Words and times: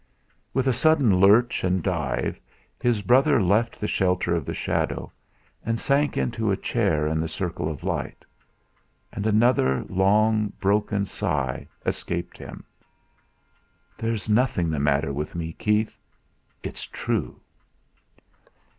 With 0.51 0.65
a 0.65 0.73
sudden 0.73 1.19
lurch 1.19 1.63
and 1.63 1.83
dive, 1.83 2.39
his 2.81 3.03
brother 3.03 3.39
left 3.39 3.79
the 3.79 3.87
shelter 3.87 4.33
of 4.33 4.45
the 4.45 4.53
shadow, 4.55 5.11
and 5.63 5.79
sank 5.79 6.17
into 6.17 6.49
a 6.49 6.57
chair 6.57 7.05
in 7.05 7.19
the 7.19 7.27
circle 7.27 7.69
of 7.69 7.83
light. 7.83 8.25
And 9.13 9.27
another 9.27 9.83
long, 9.89 10.53
broken 10.59 11.05
sigh 11.05 11.67
escaped 11.85 12.39
him. 12.39 12.63
"There's 13.95 14.27
nothing 14.27 14.71
the 14.71 14.79
matter 14.79 15.13
with 15.13 15.35
me, 15.35 15.53
Keith! 15.53 15.95
It's 16.63 16.85
true!" 16.87 17.39